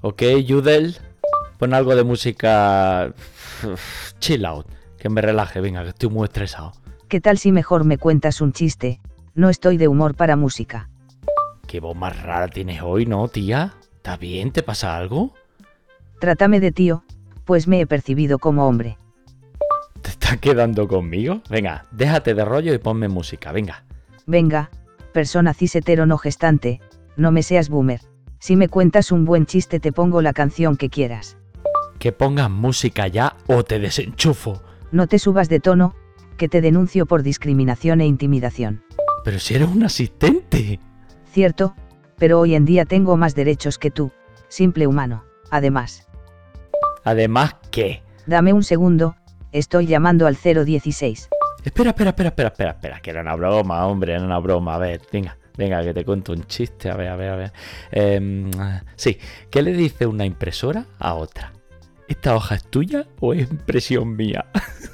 [0.00, 0.96] Ok, Judel,
[1.58, 3.12] pon algo de música
[4.20, 4.66] chill out,
[4.96, 6.72] que me relaje, venga, que estoy muy estresado.
[7.08, 9.00] ¿Qué tal si mejor me cuentas un chiste?
[9.34, 10.88] No estoy de humor para música.
[11.66, 13.74] Qué voz más rara tienes hoy, ¿no, tía?
[13.96, 14.52] ¿Está bien?
[14.52, 15.34] ¿Te pasa algo?
[16.20, 17.02] Trátame de tío,
[17.44, 18.98] pues me he percibido como hombre.
[20.00, 21.42] ¿Te estás quedando conmigo?
[21.50, 23.84] Venga, déjate de rollo y ponme música, venga.
[24.26, 24.70] Venga,
[25.12, 26.80] persona cis hetero no gestante,
[27.16, 28.00] no me seas boomer.
[28.38, 31.36] Si me cuentas un buen chiste te pongo la canción que quieras.
[31.98, 34.62] Que pongas música ya o te desenchufo.
[34.92, 35.94] No te subas de tono,
[36.36, 38.84] que te denuncio por discriminación e intimidación.
[39.24, 40.78] Pero si eres un asistente.
[41.32, 41.74] Cierto,
[42.16, 44.12] pero hoy en día tengo más derechos que tú,
[44.48, 45.24] simple humano.
[45.50, 46.04] Además,
[47.04, 48.02] Además, ¿qué?
[48.26, 49.16] dame un segundo,
[49.50, 51.28] estoy llamando al 016.
[51.64, 54.74] Espera, espera, espera, espera, espera, espera, que era una broma, hombre, era una broma.
[54.74, 57.52] A ver, venga, venga, que te cuento un chiste, a ver, a ver, a ver.
[57.90, 58.50] Em,
[58.96, 59.18] sí,
[59.50, 61.52] ¿qué le dice una impresora a otra?
[62.06, 64.46] ¿Esta hoja es tuya o es impresión mía?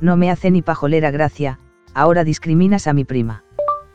[0.00, 1.58] No me hace ni pajolera gracia,
[1.92, 3.42] ahora discriminas a mi prima.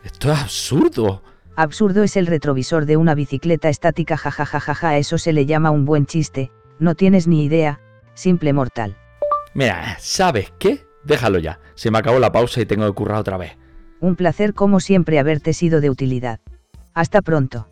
[0.03, 1.23] Esto es absurdo.
[1.55, 5.85] Absurdo es el retrovisor de una bicicleta estática jajajajaja, a eso se le llama un
[5.85, 7.79] buen chiste, no tienes ni idea,
[8.15, 8.97] simple mortal.
[9.53, 10.85] Mira, ¿sabes qué?
[11.05, 11.59] Déjalo ya.
[11.75, 13.53] Se me acabó la pausa y tengo que currar otra vez.
[14.03, 16.41] Un placer como siempre haberte sido de utilidad.
[16.93, 17.69] Hasta pronto.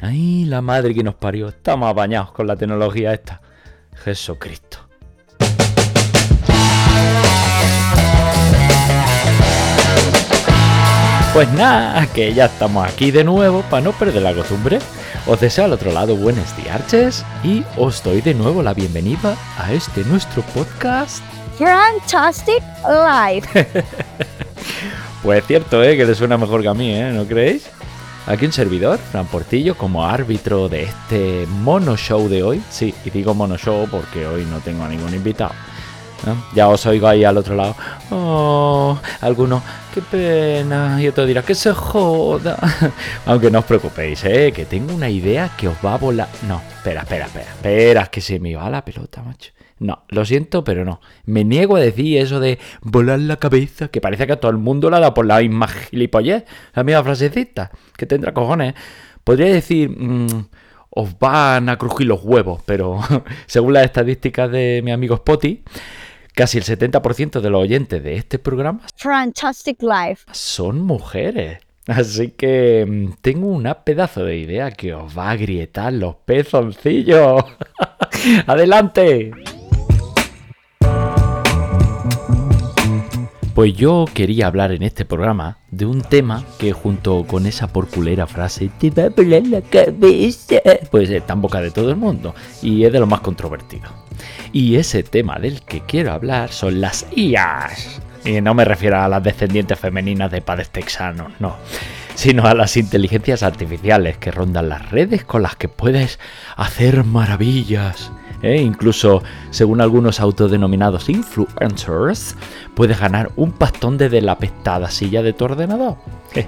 [0.00, 1.48] Ay, la madre que nos parió.
[1.48, 3.42] Estamos apañados con la tecnología esta.
[3.92, 4.78] Jesucristo.
[11.34, 14.78] Pues nada, que ya estamos aquí de nuevo para no perder la costumbre.
[15.26, 19.74] Os deseo al otro lado buenos diarches y os doy de nuevo la bienvenida a
[19.74, 21.22] este nuestro podcast.
[21.58, 23.66] Fantastic Life.
[25.26, 25.96] Pues es cierto, ¿eh?
[25.96, 27.10] Que le suena mejor que a mí, ¿eh?
[27.10, 27.68] ¿No creéis?
[28.28, 32.62] Aquí un servidor, Fran Portillo, como árbitro de este mono show de hoy.
[32.70, 35.50] Sí, y digo mono show porque hoy no tengo a ningún invitado.
[36.54, 37.74] Ya os oigo ahí al otro lado.
[38.12, 41.02] Oh, alguno, qué pena.
[41.02, 42.56] Y otro dirá, que se joda.
[43.26, 44.52] Aunque no os preocupéis, ¿eh?
[44.54, 46.28] Que tengo una idea que os va a volar.
[46.46, 47.50] No, espera, espera, espera.
[47.50, 49.55] Espera, es que se me va la pelota, macho.
[49.78, 51.00] No, lo siento, pero no.
[51.24, 54.56] Me niego a decir eso de volar la cabeza, que parece que a todo el
[54.56, 56.44] mundo le ha dado por la misma gilipollez,
[56.74, 58.74] la misma frasecita, que tendrá cojones.
[59.22, 60.46] Podría decir, mm,
[60.90, 63.00] os van a crujir los huevos, pero
[63.46, 65.62] según las estadísticas de mi amigo Spotty,
[66.34, 70.24] casi el 70% de los oyentes de este programa Fantastic Life.
[70.32, 71.58] son mujeres.
[71.86, 77.44] Así que mm, tengo una pedazo de idea que os va a grietar los pezoncillos.
[78.46, 79.30] ¡Adelante!
[83.56, 88.26] Pues yo quería hablar en este programa de un tema que junto con esa porculera
[88.26, 90.56] frase te va a volar la cabeza,
[90.90, 93.88] pues está en boca de todo el mundo y es de lo más controvertido.
[94.52, 98.02] Y ese tema del que quiero hablar son las IAs.
[98.26, 101.56] Y no me refiero a las descendientes femeninas de padres texanos, no.
[102.14, 106.18] Sino a las inteligencias artificiales que rondan las redes con las que puedes
[106.56, 108.12] hacer maravillas.
[108.46, 108.62] ¿Eh?
[108.62, 112.36] Incluso, según algunos autodenominados influencers,
[112.74, 115.96] puedes ganar un pastón desde la pestada silla de tu ordenador.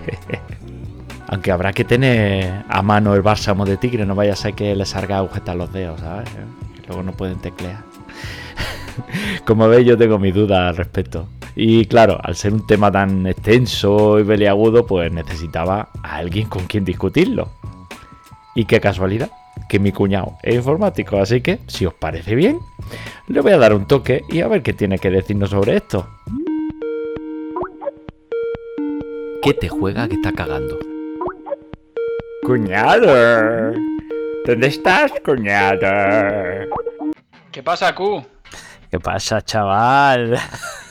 [1.28, 4.74] Aunque habrá que tener a mano el bálsamo de tigre, no vaya a ser que
[4.74, 6.28] le salga agujeta a los dedos, ¿sabes?
[6.86, 7.82] Luego no pueden teclear.
[9.44, 11.28] Como veis, yo tengo mis dudas al respecto.
[11.54, 16.66] Y claro, al ser un tema tan extenso y peliagudo, pues necesitaba a alguien con
[16.66, 17.50] quien discutirlo.
[18.54, 19.30] Y qué casualidad,
[19.68, 22.58] que mi cuñado es informático, así que, si os parece bien,
[23.26, 26.08] le voy a dar un toque y a ver qué tiene que decirnos sobre esto.
[29.42, 30.78] ¿Qué te juega que está cagando?
[32.42, 33.72] Cuñado,
[34.46, 35.86] ¿dónde estás, cuñado?
[37.52, 38.24] ¿Qué pasa, Q?
[38.90, 40.38] ¿Qué pasa, chaval?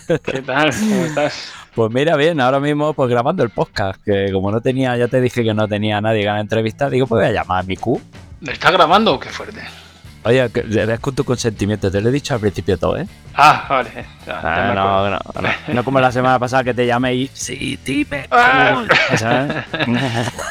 [0.07, 0.69] ¿Qué tal?
[0.71, 1.51] ¿Cómo estás?
[1.73, 5.21] Pues mira, bien, ahora mismo pues grabando el podcast, que como no tenía, ya te
[5.21, 7.67] dije que no tenía a nadie que la entrevista, digo, pues voy a llamar a
[7.67, 8.01] mi Q.
[8.41, 9.19] ¿Me estás grabando?
[9.19, 9.62] Qué fuerte.
[10.23, 13.07] Oye, que es con tu consentimiento, te lo he dicho al principio todo, ¿eh?
[13.33, 14.06] Ah, vale.
[14.25, 17.29] Ya, Ah, no, no, no, no como la semana pasada que te llamé y...
[17.33, 18.27] Sí, dime.
[18.29, 18.83] Ah.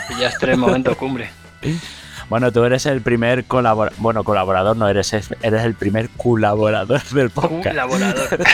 [0.08, 1.28] Pillaste el momento cumbre.
[2.28, 7.30] Bueno, tú eres el primer colaborador, bueno, colaborador no eres, eres el primer colaborador del
[7.30, 7.68] podcast.
[7.68, 8.28] Colaborador.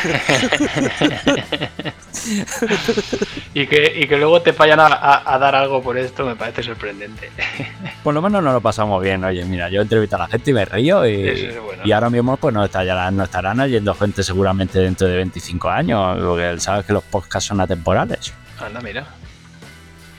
[3.54, 6.36] y, que, y que luego te vayan a, a- a dar algo por esto me
[6.36, 7.30] parece sorprendente.
[8.02, 10.54] Por lo menos nos lo pasamos bien, oye, mira, yo entrevisto a la gente y
[10.54, 11.82] me río y, Eso es bueno.
[11.84, 16.18] y ahora mismo pues nos estarán, nos estarán oyendo gente seguramente dentro de 25 años,
[16.20, 18.34] porque sabes que los podcasts son atemporales.
[18.60, 19.06] Anda, mira.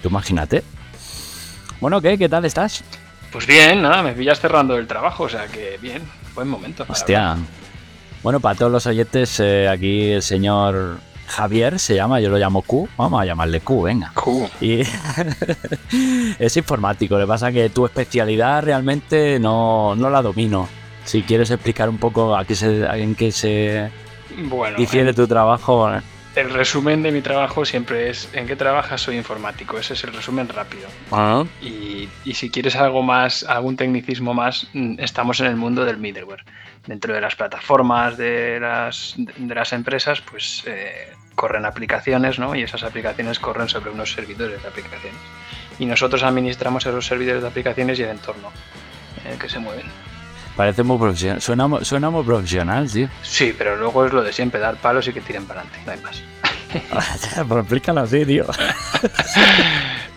[0.01, 0.63] Tú imagínate.
[1.81, 2.17] Bueno, ¿qué?
[2.17, 2.83] ¿Qué tal estás?
[3.33, 6.03] Pues bien, nada, me pillas cerrando el trabajo, o sea que bien,
[6.35, 6.85] buen momento.
[6.88, 7.35] Hostia.
[8.21, 12.62] Bueno, para todos los oyentes, eh, aquí el señor Javier se llama, yo lo llamo
[12.62, 14.12] Q, vamos a llamarle Q, venga.
[14.13, 14.47] Q.
[14.62, 14.81] Y
[16.39, 20.69] es informático, le pasa que tu especialidad realmente no, no la domino.
[21.03, 23.89] Si quieres explicar un poco a qué se, en qué se
[24.44, 26.01] Bueno, difiere tu trabajo, eh,
[26.35, 29.01] el resumen de mi trabajo siempre es ¿en qué trabajas?
[29.01, 29.77] Soy informático.
[29.77, 30.88] Ese es el resumen rápido.
[31.12, 35.85] ah, Y, y si quieres algo más, algún tecnicismo más, mm, estamos en el mundo
[35.85, 36.44] del middleware.
[36.88, 42.56] Dentro de las plataformas de las, de las empresas, pues eh, corren aplicaciones, ¿no?
[42.56, 45.19] Y esas aplicaciones corren sobre unos servidores de aplicaciones.
[45.79, 48.51] Y nosotros administramos esos servidores de aplicaciones y el entorno
[49.24, 49.86] en el que se mueven.
[50.55, 51.41] Parece muy profesional.
[51.41, 53.07] Suena, suena muy profesional, tío.
[53.21, 55.91] Sí, pero luego es lo de siempre, dar palos y que tiren para adelante, no
[55.91, 56.23] hay más.
[57.35, 58.45] Pero explícalo así, tío.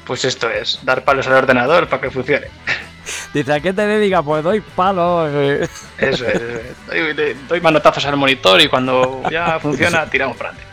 [0.07, 2.47] Pues esto es, dar palos al ordenador para que funcione.
[3.35, 4.23] Dice, ¿a qué te dedicas?
[4.25, 5.29] Pues doy palos.
[5.99, 6.41] Eso es,
[6.87, 10.66] doy- doy manotazos al monitor y cuando ya funciona, tiramos para adelante.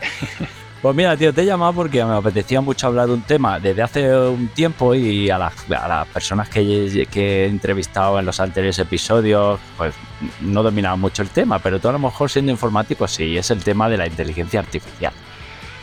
[0.84, 3.80] Pues mira, tío, te he llamado porque me apetecía mucho hablar de un tema desde
[3.80, 8.38] hace un tiempo y a las, a las personas que, que he entrevistado en los
[8.38, 9.94] anteriores episodios, pues
[10.42, 13.64] no dominaban mucho el tema, pero tú a lo mejor siendo informático sí, es el
[13.64, 15.14] tema de la inteligencia artificial.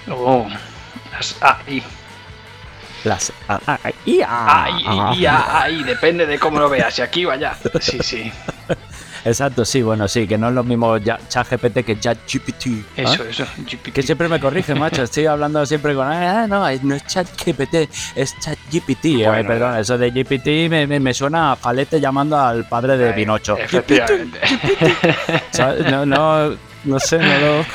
[0.08, 0.48] Oh,
[1.12, 1.84] las AI.
[3.04, 3.34] Las
[4.06, 4.66] IA.
[4.66, 7.58] AI, IA, AI, depende de cómo lo veas, si aquí o allá.
[7.80, 8.32] Sí, sí,
[9.24, 12.66] Exacto, sí, bueno, sí, que no es lo mismo ChatGPT que ChatGPT.
[12.68, 12.84] ¿eh?
[12.98, 13.46] eso, eso.
[13.58, 13.94] GPT.
[13.94, 15.04] Que siempre me corrige, macho.
[15.04, 16.08] Estoy hablando siempre con.
[16.08, 17.76] Ah, no, no es ChatGPT,
[18.16, 19.06] es ChatGPT.
[19.06, 22.98] Eh, Bueno, perdón, eso de GPT me, me, me suena a Falete llamando al padre
[22.98, 23.58] de Pinocho.
[23.58, 24.40] Efectivamente.
[25.92, 27.66] No, no, no sé, no lo.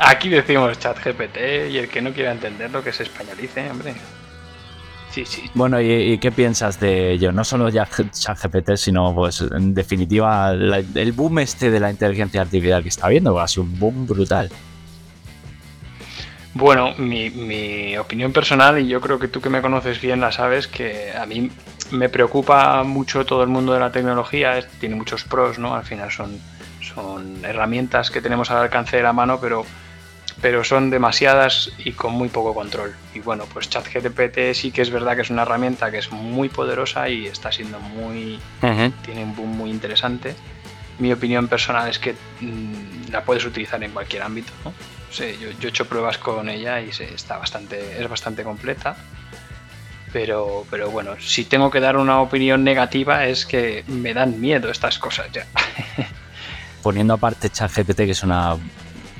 [0.00, 3.94] Aquí decimos chat GPT y el que no quiera entenderlo que se españolice, hombre.
[5.10, 5.50] Sí, sí.
[5.54, 7.32] Bueno, ¿y, y qué piensas de ello?
[7.32, 12.42] No solo ya ChatGPT, sino, pues, en definitiva, la- el boom este de la inteligencia
[12.42, 13.38] artificial que está habiendo.
[13.40, 14.50] Ha sido un boom brutal.
[16.54, 20.32] Bueno, mi, mi opinión personal, y yo creo que tú que me conoces bien la
[20.32, 21.50] sabes, que a mí
[21.90, 25.74] me preocupa mucho todo el mundo de la tecnología, tiene muchos pros, ¿no?
[25.74, 26.38] Al final son,
[26.82, 29.64] son herramientas que tenemos al alcance de la mano, pero,
[30.40, 32.94] pero son demasiadas y con muy poco control.
[33.14, 36.48] Y bueno, pues ChatGPT sí que es verdad que es una herramienta que es muy
[36.48, 40.34] poderosa y está siendo muy, tiene un boom muy interesante.
[40.98, 44.52] Mi opinión personal es que mm, la puedes utilizar en cualquier ámbito.
[44.64, 44.72] ¿no?
[45.10, 48.96] Sí, yo, yo he hecho pruebas con ella y se, está bastante, es bastante completa.
[50.12, 54.70] Pero, pero bueno, si tengo que dar una opinión negativa es que me dan miedo
[54.70, 55.46] estas cosas ya.
[56.82, 58.56] Poniendo aparte ChatGPT, que es una.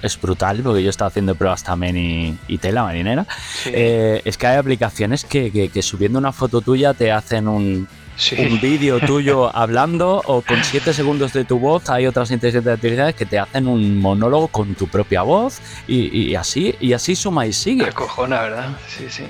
[0.03, 3.27] Es brutal, porque yo estaba haciendo pruebas también y, y tela marinera.
[3.63, 7.49] Sí, Eh, es que hay aplicaciones que, que- que subiendo una foto tuya te hacen
[7.49, 8.37] un, sí.
[8.39, 11.91] un vídeo tuyo hablando o con 7 segundos de tu voz.
[11.91, 15.59] Hay otras inteligencias artificiales que te hacen un monólogo con tu propia voz
[15.89, 17.85] y, y así y así suma y sigue.
[17.87, 18.69] Acojona, ¿verdad?
[18.89, 19.25] Sí, sí.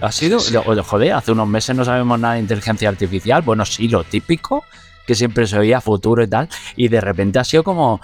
[0.00, 0.52] Ha sido, Sí,
[0.84, 3.40] joder, hace unos meses no sabemos nada de inteligencia artificial.
[3.42, 4.64] Bueno, sí, lo típico
[5.06, 8.00] que siempre se oía futuro y tal, y de repente ha sido como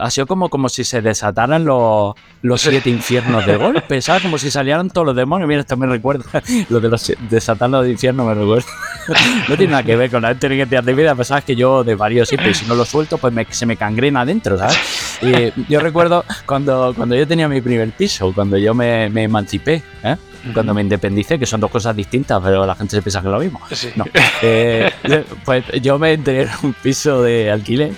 [0.00, 2.12] ha sido como, como si se desataran los,
[2.42, 4.20] los siete infiernos de golpe, ¿sabes?
[4.20, 5.48] Como si salieran todos los demonios.
[5.48, 6.26] Mira, esto me recuerda.
[6.68, 8.66] Lo de los desatar los infiernos me recuerda.
[9.48, 12.28] No tiene nada que ver con la inteligencia artificial, pero sabes que yo de varios
[12.28, 14.76] siempre, y si no lo suelto, pues me- se me cangrena adentro, ¿sabes?
[15.22, 19.82] Y yo recuerdo cuando, cuando yo tenía mi primer piso, cuando yo me, me emancipé,
[20.04, 20.16] ¿eh?
[20.52, 23.32] Cuando me independicé, que son dos cosas distintas, pero la gente se piensa que es
[23.32, 23.60] lo mismo.
[23.72, 23.90] Sí.
[23.96, 24.04] No.
[24.42, 24.90] Eh,
[25.44, 27.92] pues yo me enteré en un piso de alquiler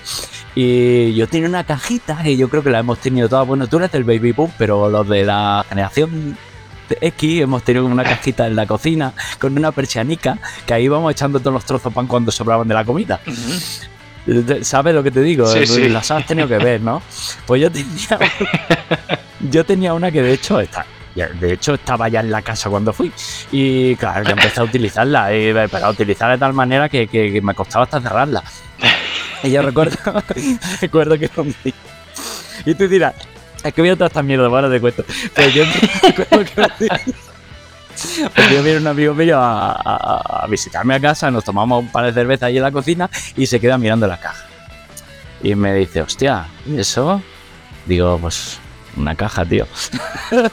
[0.55, 3.47] y yo tenía una cajita y yo creo que la hemos tenido todas.
[3.47, 6.37] Bueno, tú eres del baby boom, pero los de la generación
[7.01, 11.39] X hemos tenido una cajita en la cocina con una persianica que ahí íbamos echando
[11.39, 13.21] todos los trozos de pan cuando sobraban de la comida.
[14.63, 15.47] ¿Sabes lo que te digo?
[15.47, 15.89] Sí, sí.
[15.89, 17.03] Las has tenido que ver, ¿no?
[17.47, 18.19] Pues yo tenía,
[19.51, 20.85] yo tenía una que de hecho está.
[21.21, 23.13] Ya- De hecho, estaba ya en la casa cuando fui.
[23.53, 25.35] Y claro, yo empecé a utilizarla.
[25.37, 28.43] Y, pero utilizarla de tal manera que, me costaba hasta cerrarla.
[29.43, 29.97] Y yo recuerdo,
[30.81, 31.73] recuerdo que un día-
[32.67, 33.15] Y tú dirás,
[33.65, 35.05] es que voy a toda esta mierda, ahora te cuento.
[35.35, 35.65] Pues yo
[36.03, 37.01] recuerdo que un día-
[38.35, 41.93] pues yo viene un amigo mío a, a- a visitarme a casa, nos tomamos un
[41.93, 44.47] par de cervezas ahí en la cocina y se queda mirando la caja.
[45.43, 47.23] Y me dice, hostia, ¿y eso?
[47.87, 48.59] Digo, pues
[49.01, 49.67] una caja, tío.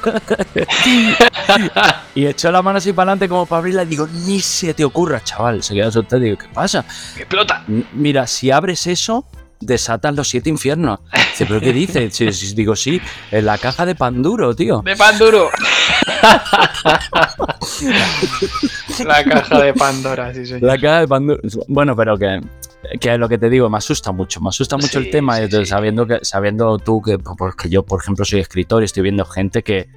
[2.16, 4.84] y echó la mano así para adelante como para abrirla y digo, ni se te
[4.84, 5.64] ocurra, chaval.
[5.64, 6.86] Se queda asustado y digo, ¿qué pasa?
[7.18, 7.64] ¡Explota!
[7.68, 9.26] "M- Mira, si abres eso,
[9.60, 11.00] desatan los siete infiernos.
[11.32, 12.56] Dice, ¿pero qué dices?
[12.56, 13.02] Digo, sí,
[13.32, 14.82] en la caja de pan duro, tío.
[14.84, 15.50] ¡De pan duro!
[19.06, 20.64] La caja de Pandora, sí, señor.
[20.64, 21.42] La caja de Pandora.
[21.68, 22.42] Bueno, pero que,
[23.00, 24.40] que es lo que te digo, me asusta mucho.
[24.42, 25.66] Me asusta mucho Sí, el tema, sí, sí.
[25.66, 29.26] sabiendo que sabiendo tú que, pues, que yo, por ejemplo, soy escritor y estoy viendo
[29.26, 29.88] gente que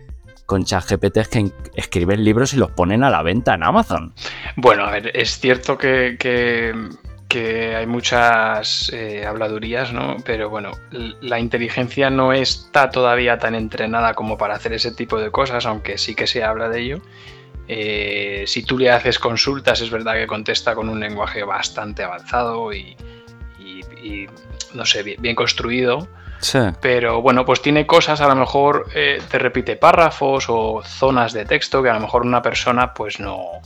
[0.46, 4.12] con ChatGPT es que en- escriben libros y los ponen a la venta en Amazon.
[4.56, 6.74] Bueno, a ver, es cierto que, que-
[7.28, 10.16] que hay muchas eh, habladurías, ¿no?
[10.24, 10.72] Pero bueno,
[11.20, 15.96] la inteligencia no está todavía tan entrenada como para hacer ese tipo de cosas, aunque
[15.96, 16.98] sí que se habla de ello.
[17.72, 22.72] Eh, si tú le haces consultas, es verdad que contesta con un lenguaje bastante avanzado
[22.72, 22.96] y,
[23.60, 24.26] y- y,
[24.74, 26.08] no sé, bien, bien construido.
[26.40, 26.58] Sí.
[26.80, 31.44] Pero bueno, pues tiene cosas, a lo mejor eh, te repite párrafos o zonas de
[31.44, 33.60] texto que a lo mejor una persona pues no,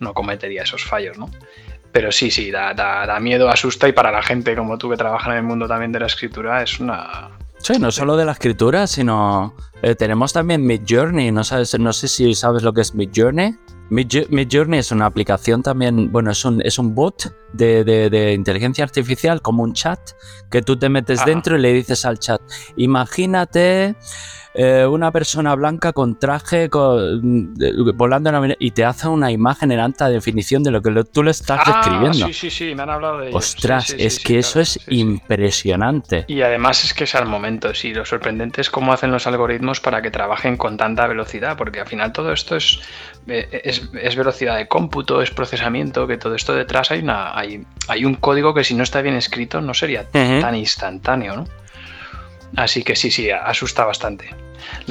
[0.00, 1.30] no cometería esos fallos, ¿no?
[1.92, 4.96] Pero sí, sí, da, da- da miedo, asusta y para la gente como tú que
[4.98, 7.30] trabaja en el mundo también de la escritura es una...
[7.66, 11.32] Sí, no solo de la escritura, sino eh, tenemos también Midjourney.
[11.32, 13.56] No sabes, no sé si sabes lo que es Midjourney.
[13.90, 18.34] Midjo- Midjourney es una aplicación también, bueno, es un, es un bot de, de- de
[18.34, 19.98] inteligencia artificial, como un chat,
[20.48, 21.28] que tú te metes Ajá.
[21.30, 22.40] dentro y le dices al chat,
[22.76, 23.96] imagínate
[24.56, 29.06] eh, una persona blanca con traje con- de- volando en la avenida", y te hace
[29.08, 32.26] una imagen en alta definición de lo que lo- tú le estás Ah, describiendo.
[32.28, 33.36] sí, sí, sí, me han hablado de ello.
[33.36, 36.24] Ostras, Sí, sí, sí, es sí, que eso es impresionante.
[36.28, 39.80] Y además es que es al momento, sí, lo sorprendente es cómo hacen los algoritmos
[39.80, 42.80] para que trabajen con tanta velocidad, porque al final todo esto es,
[43.26, 47.64] eh, es, es velocidad de cómputo, es procesamiento, que todo esto detrás hay, una, hay,
[47.88, 51.44] hay un código que si no está bien escrito no sería tan instantáneo, ¿no?
[52.54, 54.30] Así que sí, sí, asusta bastante.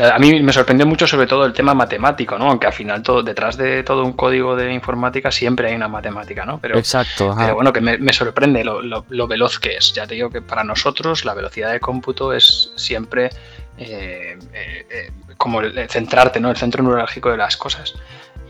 [0.01, 2.49] A mí me sorprendió mucho sobre todo el tema matemático, ¿no?
[2.49, 6.45] Aunque al final todo, detrás de todo un código de informática siempre hay una matemática,
[6.45, 6.59] ¿no?
[6.59, 7.31] Pero, Exacto.
[7.31, 7.41] ajá.
[7.43, 9.93] pero bueno, que me, me sorprende lo, lo- lo veloz que es.
[9.93, 13.29] Ya te digo que para nosotros la velocidad de cómputo es siempre
[13.77, 16.49] eh, eh, eh, como el- centrarte, ¿no?
[16.51, 17.93] El centro neurálgico de las cosas.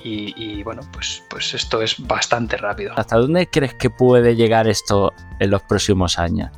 [0.04, 2.94] Y, y, bueno, pues, pues esto es bastante rápido.
[2.96, 6.52] ¿Hasta dónde crees que puede llegar esto en los próximos años?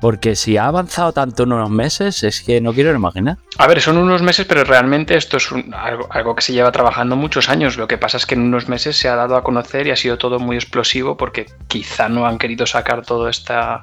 [0.00, 3.38] Porque si ha avanzado tanto en unos meses, es que no quiero imaginar.
[3.58, 6.70] A ver, son unos meses, pero realmente esto es un- algo, algo que se lleva
[6.70, 7.76] trabajando muchos años.
[7.78, 9.96] Lo que pasa es que en unos meses se ha dado a conocer y ha
[9.96, 13.80] sido todo muy explosivo porque quizá no han querido sacar todo esta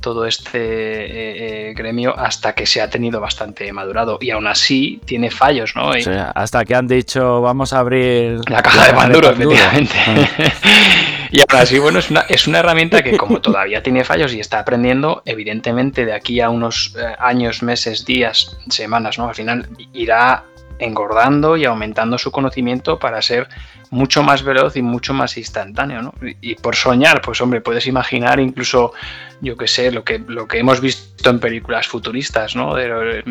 [0.00, 5.00] todo este eh, eh, gremio hasta que se ha tenido bastante madurado y aún así
[5.06, 5.96] tiene fallos, ¿no?
[5.96, 9.94] Y- O sea, hasta que han dicho, vamos a abrir la caja de Panduro, efectivamente.
[11.34, 14.38] y aún así, bueno, es una, es una herramienta que como todavía tiene fallos y
[14.38, 19.28] está aprendiendo, evidentemente de aquí a unos eh, años, meses, días, semanas, ¿no?
[19.28, 20.44] Al final irá
[20.78, 23.48] engordando y aumentando su conocimiento para ser
[23.90, 26.14] mucho más veloz y mucho más instantáneo, ¿no?
[26.40, 28.92] Y, por soñar, pues hombre, puedes imaginar incluso,
[29.40, 32.74] yo qué sé, lo que, lo que hemos visto en películas futuristas, ¿no?
[32.74, 33.22] De eh,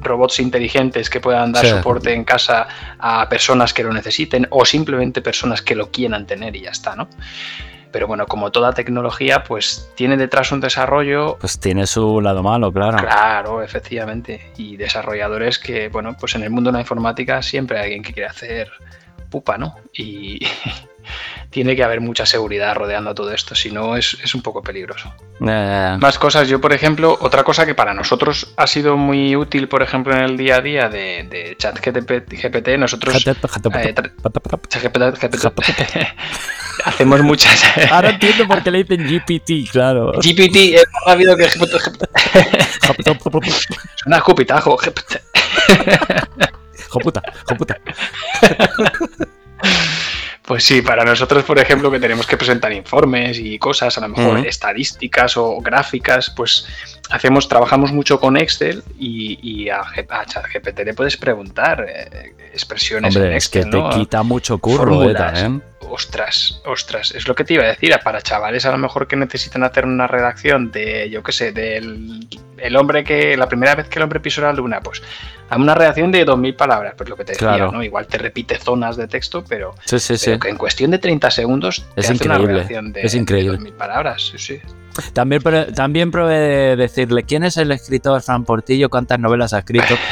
[0.00, 1.70] robots inteligentes que puedan dar Sí.
[1.70, 2.66] soporte en casa
[2.98, 6.96] a personas que lo necesiten o simplemente personas que lo quieran tener y ya está,
[6.96, 7.08] ¿no?
[7.92, 12.72] Pero bueno, como toda tecnología, pues tiene detrás un desarrollo Pues tiene su lado malo,
[12.72, 12.98] claro.
[12.98, 14.52] Claro, efectivamente.
[14.56, 18.12] Y desarrolladores que, bueno, pues en el mundo de la informática siempre hay alguien que
[18.12, 18.70] quiere hacer
[19.30, 19.76] pupa, ¿no?
[19.92, 20.40] Y
[21.50, 25.12] tiene que haber mucha seguridad rodeando todo esto, si no es, es un poco peligroso.
[25.46, 29.68] Eh, Más cosas, yo por ejemplo, otra cosa que para nosotros ha sido muy útil,
[29.68, 33.14] por ejemplo, en el día a día de, de ChatGPT, GPT, nosotros...
[35.96, 36.08] eh,
[36.84, 37.62] hacemos muchas...
[37.90, 40.12] Ahora entiendo por qué le dicen GPT, claro.
[40.12, 41.74] GPT es más rápido que GPT.
[43.96, 44.76] Suena escupitajo.
[44.76, 45.20] GPT.
[46.88, 47.76] Joputa, joputa.
[50.50, 54.08] Pues sí, para nosotros, por ejemplo, que tenemos que presentar informes y cosas, a lo
[54.08, 56.66] mejor estadísticas o gráficas, pues
[57.08, 63.14] hacemos, trabajamos mucho con Excel y, y a, a ChatGPT le puedes preguntar eh, expresiones
[63.14, 65.62] en Hombre, es que Excel, te quita mucho curro, eh, también.
[65.88, 67.94] Ostras, ostras, es lo que te iba a decir.
[68.02, 72.26] Para chavales a lo mejor que necesitan hacer una redacción de, yo qué sé, del
[72.58, 75.00] el hombre que, la primera vez que el hombre pisó la luna, pues
[75.56, 77.72] una redacción de 2.000 palabras, pues lo que te decía, Claro.
[77.72, 77.82] ¿no?
[77.82, 80.26] Igual te repite zonas de texto, pero, Sí, sí, sí.
[80.26, 83.14] pero que en cuestión de 30 segundos te Es hace una increíble, redacción de, es
[83.14, 83.58] increíble.
[83.58, 84.22] de 2.000 palabras.
[84.30, 84.60] Sí, sí.
[85.12, 89.58] También, pro- también probé de decirle quién es el escritor Fran Portillo, cuántas novelas ha
[89.60, 89.94] escrito.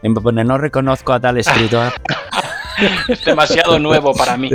[0.00, 1.92] Y me pone, no reconozco a tal escritor.
[3.08, 4.50] Es demasiado nuevo para mí.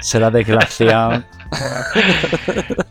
[0.00, 1.24] Será desgraciado.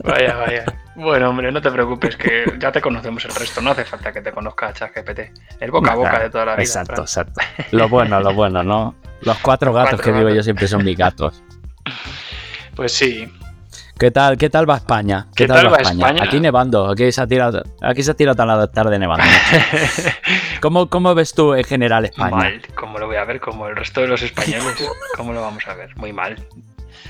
[0.04, 0.66] Vaya, vaya.
[0.96, 3.62] Bueno, hombre, no te preocupes, que ya te conocemos el resto.
[3.62, 5.20] No hace falta que te conozca ChatGPT.
[5.60, 6.64] El boca a boca de toda la vida.
[6.64, 7.42] Exacto, exacto.
[7.72, 8.96] Lo bueno, lo bueno, ¿no?
[9.22, 10.46] Los cuatro gatos Cuatro que digo yo gatos.
[10.46, 11.44] siempre son mis gatos.
[12.76, 13.32] Pues sí.
[14.02, 15.28] ¿Qué tal, ¿Qué tal va España?
[15.36, 16.24] ¿Qué tal va España?
[16.24, 19.24] Aquí nevando, aquí se ha tirado, aquí se ha tirado toda la tarde nevando.
[20.60, 22.36] ¿Cómo, ¿Cómo ves tú en general España?
[22.36, 23.40] Mal, ¿cómo lo voy a ver?
[23.40, 24.64] Como el resto de los españoles.
[25.16, 25.96] ¿Cómo lo vamos a ver?
[25.98, 26.36] Muy mal.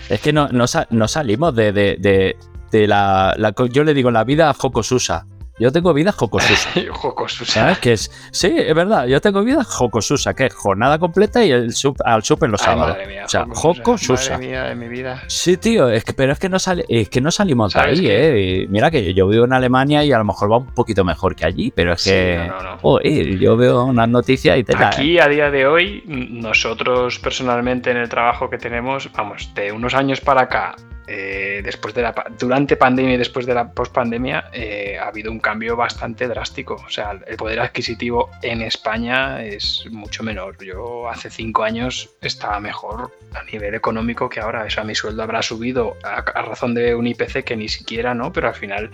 [0.09, 2.35] Es que no, no, sa- no salimos de, de, de,
[2.71, 5.25] de la, la- Yo le digo la vida jocosusa.
[5.59, 6.69] Yo tengo vida jocosusa.
[6.91, 7.77] Jocoso, ¿Sabes?
[7.79, 9.05] Que es, sí, es verdad.
[9.05, 12.65] Yo tengo vida jocosusa, que es jornada completa y el sup- al súper los Ay,
[12.65, 12.91] sábados.
[12.97, 13.83] madre mía, o sea, jocosusa.
[13.83, 14.33] jocosusa.
[14.33, 15.21] Madre mía de mi vida.
[15.27, 17.99] Sí, tío, es que, pero es que no sale, es que no salimos de ¿Sabes
[17.99, 18.63] ahí, qué?
[18.63, 18.67] eh.
[18.69, 21.45] Mira que yo vivo en Alemania y a lo mejor va un poquito mejor que
[21.45, 22.77] allí, pero es Sí, que no, no, no.
[22.79, 27.97] joder, yo veo unas noticias y te Aquí, a día de hoy, nosotros personalmente en
[27.97, 30.75] el trabajo que tenemos, vamos, de unos años para acá,
[31.13, 35.39] eh, después de la, durante pandemia y después de la pospandemia, eh, ha habido un
[35.39, 36.75] cambio bastante drástico.
[36.75, 40.55] O sea, el poder adquisitivo en España es mucho menor.
[40.63, 44.63] Yo hace cinco años estaba mejor a nivel económico que ahora.
[44.63, 48.13] O sea, mi sueldo habrá subido a, a razón de un IPC que ni siquiera,
[48.13, 48.31] ¿no?
[48.31, 48.91] Pero al final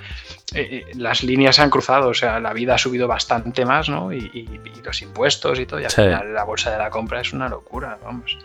[0.55, 3.89] eh, eh, las líneas se han cruzado, o sea, la vida ha subido bastante más,
[3.89, 4.11] ¿no?
[4.11, 4.47] Y, y-
[4.77, 6.01] y los impuestos y todo, y al Sí.
[6.01, 8.37] final la bolsa de la compra es una locura, vamos.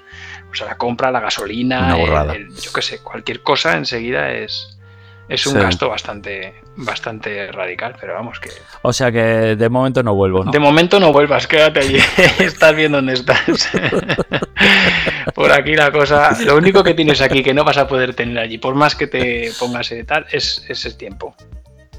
[0.53, 4.79] O sea, la compra, la gasolina, el- el- yo qué sé, cualquier cosa enseguida es,
[5.29, 5.59] es un Sí.
[5.61, 8.51] gasto bastante, bastante radical, pero vamos, que
[8.83, 10.51] O sea que de momento no vuelvo, ¿no?
[10.51, 11.97] de momento no vuelvas, quédate allí,
[12.39, 13.41] estás bien donde estás.
[15.35, 18.39] Por aquí la cosa, lo único que tienes aquí que no vas a poder tener
[18.39, 21.35] allí, por más que te pongas y tal, es ese tiempo.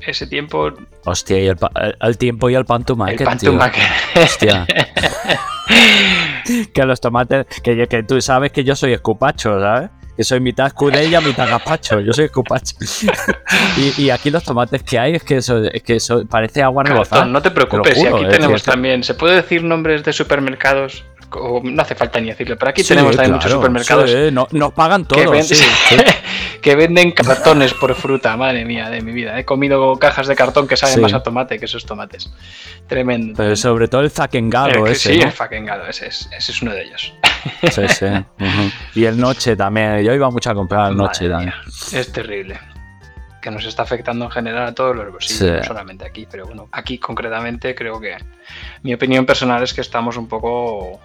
[0.06, 0.72] Ese tiempo,
[1.06, 3.52] Hostia, y el, el- el tiempo y el pan to el market, pan tío.
[3.52, 3.84] to market.
[4.16, 4.68] Hostia.
[6.74, 9.90] que los tomates, que, que tú sabes que yo soy escupacho, ¿sabes?
[10.16, 12.00] Que soy mitad escudella, mitad gazpacho.
[12.00, 12.76] Yo soy escupacho.
[13.78, 16.84] y, y aquí los tomates que hay es que eso, es que eso parece agua
[16.84, 17.26] rebozada.
[17.26, 21.04] No te preocupes, y juro, aquí eh, tenemos también, se puede decir nombres de supermercados,
[21.36, 24.48] o no hace falta ni decirlo, pero aquí Sí, tenemos también muchos supermercados sí, no-
[24.52, 25.48] nos pagan todos.
[25.48, 25.64] sí.
[26.62, 29.38] que venden cartones por fruta, madre mía, de mi vida.
[29.38, 32.32] He comido cajas de cartón que saben más a tomate que esos tomates.
[32.88, 33.34] Tremendo.
[33.38, 35.26] Pero sobre todo el zaquengado que- ese, sí, ¿no?
[35.26, 37.14] el fucking gado, ese es, ese es uno de ellos.
[37.72, 38.06] Sí, sí.
[38.96, 40.04] Y el noche también.
[40.04, 41.54] Yo iba mucho a comprar el noche Madre también.
[41.92, 42.60] mía, Es terrible.
[43.42, 45.46] Que nos está afectando en general a todos los bolsillos, Sí.
[45.52, 48.16] no solamente aquí, pero bueno, aquí concretamente creo que
[48.84, 51.02] mi opinión personal es que estamos un poco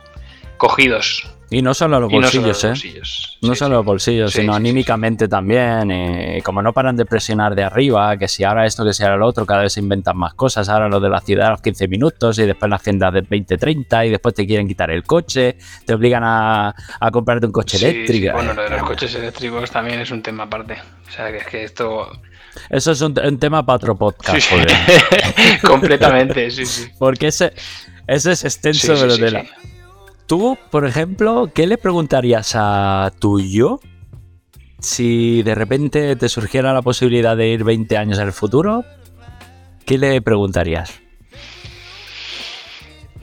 [0.59, 1.27] cogidos.
[1.51, 2.69] Y no solo los y no solo bolsillos, los ¿eh?
[2.69, 3.39] bolsillos.
[3.41, 3.73] No Sí, solo sí.
[3.79, 6.43] los bolsillos, Sí, sino anímicamente también.
[6.45, 9.27] como no paran de presionar de arriba, que si ahora esto, que si ahora lo
[9.27, 10.69] otro, cada vez se inventan más cosas.
[10.69, 14.07] Ahora lo de la ciudad a los 15 minutos y después la agenda de 20-30
[14.07, 18.35] y después te quieren quitar el coche, te obligan a, a comprarte un coche eléctrico.
[18.35, 20.75] bueno, lo de los coches eléctricos también es un tema aparte.
[21.09, 22.11] O sea, que es que esto...
[22.69, 24.39] Eso es un, un tema para otro podcast.
[24.39, 25.57] Sí, sí.
[25.67, 26.91] Completamente, sí, sí.
[26.99, 27.55] Porque ese,
[28.07, 29.45] ese es extenso Sí, pero de la-.
[30.29, 33.81] Tú, por ejemplo, ¿qué le preguntarías a tu yo
[34.79, 38.85] si de repente te surgiera la posibilidad de ir 20 años el futuro?
[39.87, 41.01] ¿Qué le preguntarías?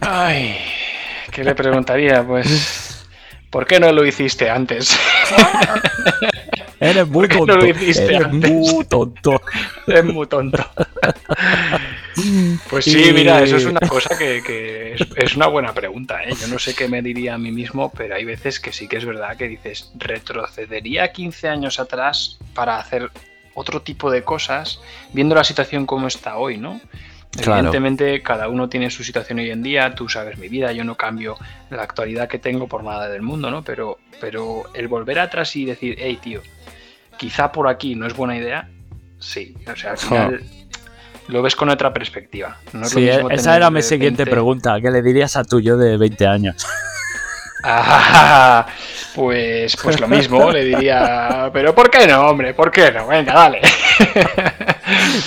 [0.02, 0.58] Ay,
[1.32, 2.26] ¿qué le preguntaría?
[2.26, 3.06] Pues,
[3.52, 4.98] ¿por qué no lo hiciste antes?
[6.80, 7.58] Eres muy qué no tonto.
[7.58, 8.50] lo hiciste Eres antes?
[8.74, 9.42] muy tonto.
[9.86, 10.66] es muy tonto.
[12.70, 16.24] Pues sí, Y- mira, eso es una cosa que, que es, es una buena pregunta.
[16.24, 16.34] ¿eh?
[16.40, 18.98] Yo no sé qué me diría a mí mismo, pero hay veces que sí que
[18.98, 23.12] es verdad que dices, retrocedería 15 años atrás para hacer
[23.54, 24.80] otro tipo de cosas,
[25.14, 26.82] viendo la situación como está hoy, ¿no?
[27.32, 27.60] Claro.
[27.60, 30.96] Evidentemente, cada uno tiene su situación hoy en día, tú sabes mi vida, yo no
[30.96, 31.38] cambio
[31.70, 33.64] la actualidad que tengo por nada del mundo, ¿no?
[33.64, 36.42] Pero, pero el volver atrás y decir, hey, tío,
[37.18, 38.70] quizá por aquí no es buena idea,
[39.20, 39.54] sí.
[39.72, 40.44] O sea, al final
[41.28, 42.58] lo ves con otra perspectiva.
[42.74, 44.80] No es lo Sí, mismo esa era mi siguiente 20 pregunta.
[44.82, 46.66] ¿Qué le dirías a tu yo de 20 años?
[47.68, 48.68] Ah,
[49.16, 52.54] pues, pues lo mismo, le diría, pero ¿por qué no, hombre?
[52.54, 53.08] ¿Por qué no?
[53.08, 53.60] Venga, dale.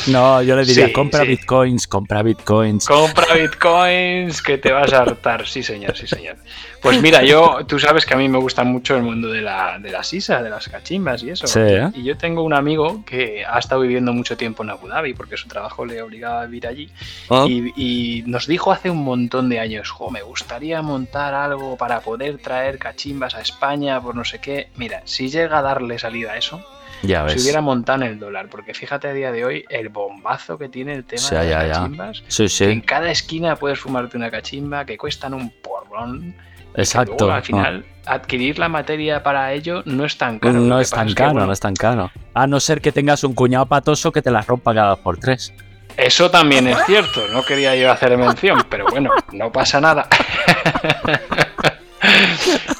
[0.08, 1.28] No, yo le diría, Sí, compra sí.
[1.28, 2.86] bitcoins, compra bitcoins.
[2.86, 5.46] Compra bitcoins que te vas a hartar.
[5.46, 6.36] Sí, señor, sí, señor.
[6.80, 9.78] Pues mira, yo, tú sabes que a mí me gusta mucho el mundo de la,
[9.80, 11.46] de la sisa, de las cachimbas y eso.
[11.48, 11.90] Sí, ¿eh?
[11.94, 15.36] Y yo tengo un amigo que ha estado viviendo mucho tiempo en Abu Dhabi porque
[15.36, 16.90] su trabajo le obligaba a vivir allí.
[17.30, 17.46] Ah.
[17.48, 22.00] Y, y nos dijo hace un montón de años, jo, me gustaría montar algo para
[22.00, 24.68] poder traer cachimbas a España por no sé qué.
[24.76, 26.64] Mira, si llega a darle salida a eso,
[27.02, 27.42] Ya ves.
[27.42, 30.94] hubiera montado en el dólar, porque fíjate a día de hoy el bombazo que tiene
[30.94, 31.72] el tema Sí, de las ya.
[31.74, 32.22] cachimbas.
[32.28, 36.34] Sí, Que en sí, cada esquina puedes fumarte una cachimba que cuestan un porrón.
[36.74, 37.14] exacto.
[37.18, 40.54] luego, al final, adquirir la materia para ello no es tan caro.
[40.54, 42.10] No es tan que, caro, bueno, no es tan caro.
[42.34, 45.18] A no ser que tengas un cuñado patoso que te la rompa cada dos por
[45.18, 45.52] tres.
[45.96, 50.06] Eso también es cierto, no quería yo hacer mención, pero bueno, no pasa nada.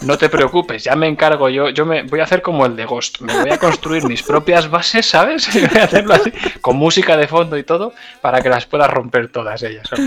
[0.02, 1.70] no te preocupes, ya me encargo yo.
[1.70, 3.20] Yo me voy a hacer como el de Ghost.
[3.20, 5.54] Me voy a construir mis propias bases, ¿sabes?
[5.58, 8.86] Y voy a hacerlo así, con música de fondo y todo, para que las pueda
[8.86, 9.88] romper todas ellas.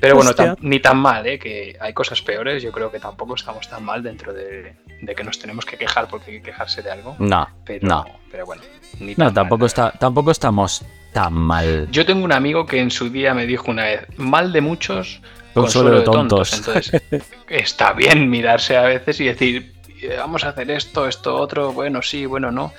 [0.00, 1.38] Pero bueno, ni tan mal, ¿eh?
[1.38, 2.62] Que hay cosas peores.
[2.62, 6.08] Yo creo que tampoco estamos tan mal dentro de, de que nos tenemos que quejar
[6.08, 7.16] porque hay que quejarse de algo.
[7.18, 8.04] No, Pero, no.
[8.30, 8.62] pero bueno.
[9.00, 11.88] ni No, tan tampoco, mal, está, tampoco estamos tan mal.
[11.90, 15.20] Yo tengo un amigo que en su día me dijo una vez, mal de muchos,
[15.62, 16.50] Consuelo de tontos.
[16.62, 16.92] tontos.
[16.92, 21.72] Entonces, está bien mirarse a veces y decir, "Eh, vamos a hacer esto, esto, otro,
[21.72, 22.72] bueno, sí, bueno, no.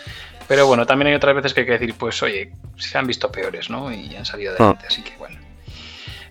[0.48, 3.32] Pero bueno, también hay otras veces que hay que decir, pues oye, se han visto
[3.32, 3.92] peores, ¿no?
[3.94, 5.38] Y han salido adelante, así que bueno.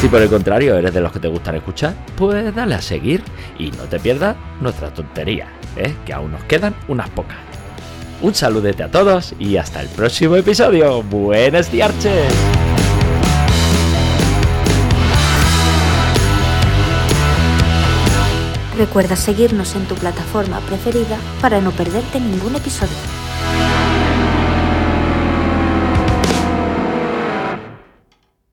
[0.05, 3.23] Si por el contrario eres de los que te gustan escuchar, pues dale a seguir
[3.59, 5.94] y no te pierdas nuestra tontería, ¿eh?
[6.05, 7.38] que aún nos quedan unas pocas.
[8.20, 11.03] Un saludete a todos y hasta el próximo episodio.
[11.03, 12.63] Buenas diarches.
[18.77, 23.24] Recuerda seguirnos en tu plataforma preferida para no perderte ningún episodio.